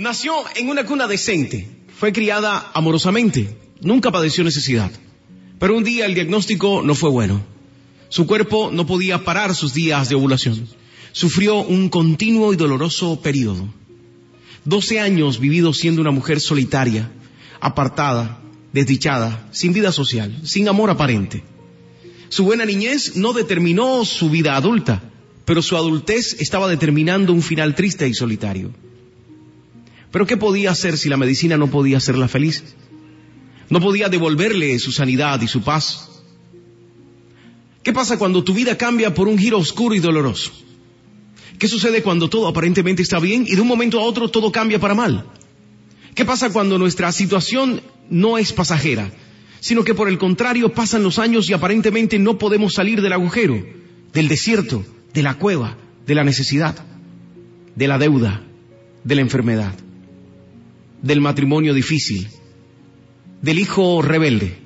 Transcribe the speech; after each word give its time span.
Nació 0.00 0.32
en 0.56 0.70
una 0.70 0.86
cuna 0.86 1.06
decente, 1.06 1.68
fue 1.98 2.10
criada 2.10 2.70
amorosamente, 2.72 3.54
nunca 3.82 4.10
padeció 4.10 4.42
necesidad. 4.42 4.90
Pero 5.58 5.76
un 5.76 5.84
día 5.84 6.06
el 6.06 6.14
diagnóstico 6.14 6.80
no 6.82 6.94
fue 6.94 7.10
bueno. 7.10 7.42
Su 8.08 8.26
cuerpo 8.26 8.70
no 8.72 8.86
podía 8.86 9.24
parar 9.24 9.54
sus 9.54 9.74
días 9.74 10.08
de 10.08 10.14
ovulación. 10.14 10.66
Sufrió 11.12 11.56
un 11.56 11.90
continuo 11.90 12.54
y 12.54 12.56
doloroso 12.56 13.20
periodo. 13.20 13.68
Doce 14.64 15.00
años 15.00 15.38
vivido 15.38 15.74
siendo 15.74 16.00
una 16.00 16.12
mujer 16.12 16.40
solitaria, 16.40 17.12
apartada, 17.60 18.40
desdichada, 18.72 19.50
sin 19.50 19.74
vida 19.74 19.92
social, 19.92 20.34
sin 20.44 20.66
amor 20.70 20.88
aparente. 20.88 21.44
Su 22.30 22.44
buena 22.44 22.64
niñez 22.64 23.16
no 23.16 23.34
determinó 23.34 24.06
su 24.06 24.30
vida 24.30 24.56
adulta, 24.56 25.02
pero 25.44 25.60
su 25.60 25.76
adultez 25.76 26.40
estaba 26.40 26.68
determinando 26.68 27.34
un 27.34 27.42
final 27.42 27.74
triste 27.74 28.08
y 28.08 28.14
solitario. 28.14 28.72
Pero 30.10 30.26
¿qué 30.26 30.36
podía 30.36 30.70
hacer 30.70 30.98
si 30.98 31.08
la 31.08 31.16
medicina 31.16 31.56
no 31.56 31.68
podía 31.68 31.98
hacerla 31.98 32.28
feliz? 32.28 32.64
No 33.68 33.80
podía 33.80 34.08
devolverle 34.08 34.78
su 34.78 34.92
sanidad 34.92 35.40
y 35.40 35.48
su 35.48 35.62
paz. 35.62 36.08
¿Qué 37.82 37.92
pasa 37.92 38.18
cuando 38.18 38.44
tu 38.44 38.52
vida 38.52 38.76
cambia 38.76 39.14
por 39.14 39.28
un 39.28 39.38
giro 39.38 39.58
oscuro 39.58 39.94
y 39.94 40.00
doloroso? 40.00 40.52
¿Qué 41.58 41.68
sucede 41.68 42.02
cuando 42.02 42.28
todo 42.28 42.48
aparentemente 42.48 43.02
está 43.02 43.20
bien 43.20 43.44
y 43.46 43.54
de 43.54 43.60
un 43.60 43.68
momento 43.68 44.00
a 44.00 44.04
otro 44.04 44.28
todo 44.28 44.50
cambia 44.50 44.80
para 44.80 44.94
mal? 44.94 45.26
¿Qué 46.14 46.24
pasa 46.24 46.52
cuando 46.52 46.78
nuestra 46.78 47.12
situación 47.12 47.80
no 48.10 48.38
es 48.38 48.52
pasajera, 48.52 49.12
sino 49.60 49.84
que 49.84 49.94
por 49.94 50.08
el 50.08 50.18
contrario 50.18 50.72
pasan 50.72 51.02
los 51.02 51.18
años 51.18 51.48
y 51.48 51.52
aparentemente 51.52 52.18
no 52.18 52.38
podemos 52.38 52.74
salir 52.74 53.00
del 53.00 53.12
agujero, 53.12 53.64
del 54.12 54.28
desierto, 54.28 54.84
de 55.14 55.22
la 55.22 55.34
cueva, 55.34 55.76
de 56.06 56.14
la 56.14 56.24
necesidad, 56.24 56.74
de 57.76 57.88
la 57.88 57.98
deuda, 57.98 58.42
de 59.04 59.14
la 59.14 59.20
enfermedad, 59.20 59.74
del 61.02 61.20
matrimonio 61.20 61.74
difícil, 61.74 62.28
del 63.42 63.58
hijo 63.58 64.02
rebelde? 64.02 64.58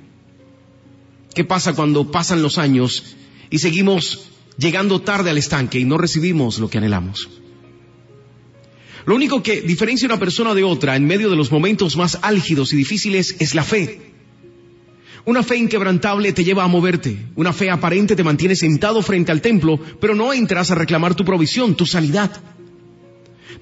¿Qué 1.34 1.44
pasa 1.44 1.74
cuando 1.74 2.10
pasan 2.10 2.42
los 2.42 2.58
años 2.58 3.16
y 3.50 3.58
seguimos 3.58 4.30
llegando 4.56 5.00
tarde 5.00 5.30
al 5.30 5.38
estanque 5.38 5.78
y 5.78 5.84
no 5.84 5.98
recibimos 5.98 6.58
lo 6.58 6.70
que 6.70 6.78
anhelamos? 6.78 7.28
Lo 9.06 9.14
único 9.14 9.42
que 9.42 9.60
diferencia 9.60 10.06
una 10.06 10.18
persona 10.18 10.54
de 10.54 10.64
otra 10.64 10.96
en 10.96 11.06
medio 11.06 11.28
de 11.28 11.36
los 11.36 11.52
momentos 11.52 11.96
más 11.96 12.18
álgidos 12.22 12.72
y 12.72 12.76
difíciles 12.76 13.36
es 13.38 13.54
la 13.54 13.62
fe. 13.62 14.12
Una 15.26 15.42
fe 15.42 15.56
inquebrantable 15.56 16.32
te 16.32 16.44
lleva 16.44 16.64
a 16.64 16.68
moverte. 16.68 17.16
Una 17.34 17.52
fe 17.52 17.70
aparente 17.70 18.14
te 18.14 18.24
mantiene 18.24 18.56
sentado 18.56 19.02
frente 19.02 19.32
al 19.32 19.40
templo, 19.40 19.78
pero 20.00 20.14
no 20.14 20.32
entras 20.32 20.70
a 20.70 20.74
reclamar 20.74 21.14
tu 21.14 21.24
provisión, 21.24 21.74
tu 21.74 21.86
sanidad. 21.86 22.30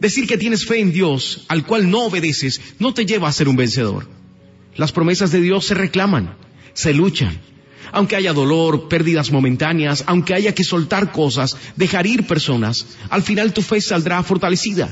Decir 0.01 0.27
que 0.27 0.39
tienes 0.39 0.67
fe 0.67 0.81
en 0.81 0.93
Dios, 0.93 1.45
al 1.49 1.67
cual 1.67 1.91
no 1.91 2.05
obedeces, 2.05 2.61
no 2.79 2.95
te 2.95 3.07
lleva 3.07 3.29
a 3.29 3.33
ser 3.33 3.49
un 3.49 3.57
vencedor. 3.57 4.09
Las 4.77 4.93
promesas 4.93 5.33
de 5.33 5.41
Dios 5.41 5.67
se 5.67 5.75
reclaman, 5.75 6.37
se 6.73 6.95
luchan. 6.95 7.41
Aunque 7.93 8.17
haya 8.17 8.33
dolor, 8.33 8.89
pérdidas 8.89 9.31
momentáneas, 9.31 10.05
aunque 10.07 10.35
haya 10.35 10.55
que 10.55 10.65
soltar 10.65 11.13
cosas, 11.13 11.57
dejar 11.77 12.07
ir 12.07 12.27
personas, 12.27 12.87
al 13.11 13.23
final 13.23 13.53
tu 13.53 13.61
fe 13.61 13.81
saldrá 13.81 14.23
fortalecida. 14.23 14.91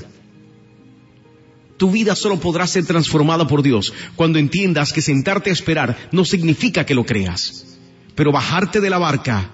Tu 1.78 1.90
vida 1.90 2.14
solo 2.14 2.38
podrá 2.38 2.66
ser 2.66 2.84
transformada 2.84 3.46
por 3.46 3.62
Dios 3.62 3.94
cuando 4.14 4.38
entiendas 4.38 4.92
que 4.92 5.00
sentarte 5.00 5.48
a 5.48 5.54
esperar 5.54 6.10
no 6.12 6.26
significa 6.26 6.84
que 6.84 6.94
lo 6.94 7.06
creas, 7.06 7.78
pero 8.14 8.32
bajarte 8.32 8.82
de 8.82 8.90
la 8.90 8.98
barca 8.98 9.50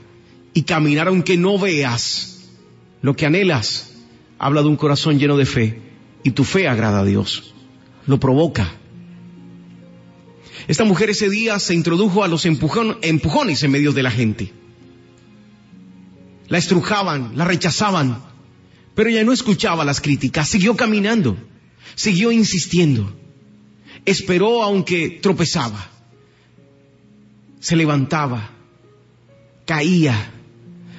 y 0.53 0.63
caminar 0.63 1.07
aunque 1.07 1.37
no 1.37 1.57
veas 1.57 2.49
lo 3.01 3.15
que 3.15 3.27
anhelas, 3.27 3.93
habla 4.39 4.63
de 4.63 4.69
un 4.69 4.77
corazón 4.77 5.19
lleno 5.19 5.37
de 5.37 5.47
fe 5.47 5.81
y 6.23 6.31
tu 6.31 6.45
fe 6.45 6.69
agrada 6.69 7.01
a 7.01 7.05
Dios, 7.05 7.55
lo 8.07 8.19
provoca. 8.19 8.71
Esta 10.69 10.85
mujer 10.85 11.11
ese 11.11 11.31
día 11.31 11.59
se 11.59 11.75
introdujo 11.75 12.25
a 12.25 12.29
los 12.29 12.45
empujones 12.45 13.63
en 13.63 13.71
medio 13.71 13.93
de 13.93 14.03
la 14.03 14.11
gente. 14.11 14.53
La 16.49 16.59
estrujaban, 16.59 17.33
la 17.37 17.45
rechazaban, 17.45 18.23
pero 18.95 19.11
ella 19.11 19.25
no 19.25 19.33
escuchaba 19.33 19.85
las 19.85 20.01
críticas, 20.01 20.49
siguió 20.49 20.77
caminando. 20.77 21.37
Siguió 21.95 22.33
insistiendo. 22.33 23.15
Esperó 24.05 24.63
aunque 24.63 25.19
tropezaba. 25.23 25.89
Se 27.61 27.77
levantaba. 27.77 28.51
Caía. 29.65 30.33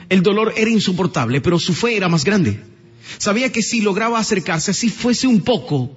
El 0.09 0.23
dolor 0.23 0.53
era 0.55 0.69
insoportable, 0.69 1.41
pero 1.41 1.59
su 1.59 1.73
fe 1.73 1.97
era 1.97 2.07
más 2.09 2.23
grande. 2.23 2.63
Sabía 3.17 3.51
que 3.51 3.61
si 3.61 3.81
lograba 3.81 4.19
acercarse, 4.19 4.73
si 4.73 4.89
fuese 4.89 5.27
un 5.27 5.41
poco, 5.41 5.91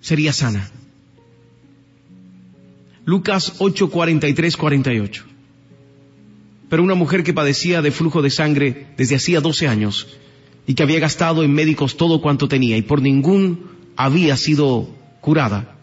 sería 0.00 0.32
sana. 0.32 0.70
Lucas 3.04 3.54
8, 3.58 3.90
43, 3.90 4.56
48. 4.56 5.24
Pero 6.68 6.82
una 6.82 6.94
mujer 6.94 7.24
que 7.24 7.32
padecía 7.32 7.80
de 7.80 7.90
flujo 7.90 8.20
de 8.20 8.30
sangre 8.30 8.88
desde 8.98 9.16
hacía 9.16 9.40
12 9.40 9.66
años 9.66 10.06
y 10.66 10.74
que 10.74 10.82
había 10.82 11.00
gastado 11.00 11.42
en 11.42 11.52
médicos 11.52 11.96
todo 11.96 12.20
cuanto 12.20 12.48
tenía 12.48 12.76
y 12.76 12.82
por 12.82 13.00
ningún 13.00 13.70
había 13.96 14.36
sido 14.36 14.88
curada. 15.22 15.76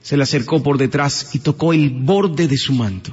Se 0.00 0.16
le 0.16 0.22
acercó 0.22 0.62
por 0.62 0.78
detrás 0.78 1.34
y 1.34 1.40
tocó 1.40 1.74
el 1.74 1.90
borde 1.90 2.48
de 2.48 2.56
su 2.56 2.72
manto. 2.72 3.12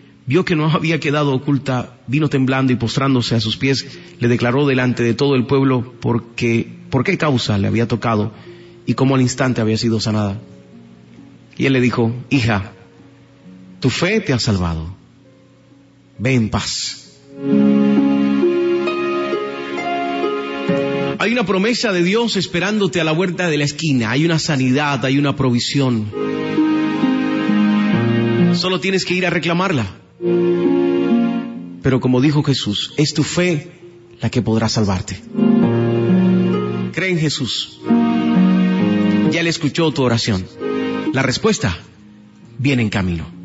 vio 0.31 0.45
que 0.45 0.55
no 0.55 0.71
había 0.71 0.97
quedado 1.01 1.33
oculta, 1.33 1.97
vino 2.07 2.29
temblando 2.29 2.71
y 2.71 2.77
postrándose 2.77 3.35
a 3.35 3.41
sus 3.41 3.57
pies, 3.57 3.85
le 4.17 4.29
declaró 4.29 4.65
delante 4.65 5.03
de 5.03 5.13
todo 5.13 5.35
el 5.35 5.45
pueblo 5.45 5.93
porque, 5.99 6.65
por 6.89 7.03
qué 7.03 7.17
causa 7.17 7.57
le 7.57 7.67
había 7.67 7.85
tocado 7.85 8.31
y 8.85 8.93
cómo 8.93 9.15
al 9.15 9.21
instante 9.21 9.59
había 9.59 9.77
sido 9.77 9.99
sanada. 9.99 10.39
Y 11.57 11.65
él 11.65 11.73
le 11.73 11.81
dijo, 11.81 12.15
hija, 12.29 12.71
tu 13.81 13.89
fe 13.89 14.21
te 14.21 14.31
ha 14.31 14.39
salvado. 14.39 14.95
Ve 16.17 16.33
en 16.35 16.49
paz. 16.49 17.19
Hay 21.19 21.33
una 21.33 21.45
promesa 21.45 21.91
de 21.91 22.03
Dios 22.03 22.37
esperándote 22.37 23.01
a 23.01 23.03
la 23.03 23.11
vuelta 23.11 23.49
de 23.49 23.57
la 23.57 23.65
esquina. 23.65 24.11
Hay 24.11 24.23
una 24.23 24.39
sanidad, 24.39 25.03
hay 25.03 25.17
una 25.17 25.35
provisión. 25.35 26.09
Solo 28.53 28.79
tienes 28.79 29.03
que 29.03 29.15
ir 29.15 29.25
a 29.25 29.29
reclamarla. 29.29 29.97
Pero 30.21 31.99
como 31.99 32.21
dijo 32.21 32.43
Jesús, 32.43 32.93
es 32.97 33.13
tu 33.13 33.23
fe 33.23 33.71
la 34.19 34.29
que 34.29 34.41
podrá 34.41 34.69
salvarte. 34.69 35.19
Cree 36.93 37.11
en 37.11 37.19
Jesús. 37.19 37.79
Ya 39.31 39.41
le 39.43 39.49
escuchó 39.49 39.91
tu 39.91 40.03
oración. 40.03 40.45
La 41.13 41.23
respuesta 41.23 41.77
viene 42.59 42.83
en 42.83 42.89
camino. 42.89 43.40